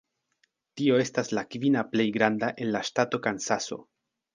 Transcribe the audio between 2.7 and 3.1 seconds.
la